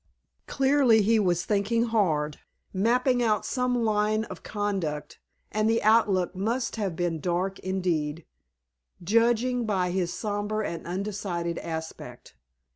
[0.47, 2.39] Clearly, he was thinking hard,
[2.73, 5.19] mapping out some line of conduct,
[5.51, 8.25] and the outlook must have been dark indeed,
[9.03, 12.33] judging by his somber and undecided aspect.